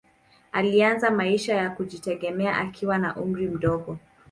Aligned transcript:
Alianza 0.51 1.11
maisha 1.11 1.55
ya 1.55 1.69
kujitegemea 1.69 2.57
akiwa 2.57 2.97
na 2.97 3.15
umri 3.15 3.47
mdogo. 3.47 3.97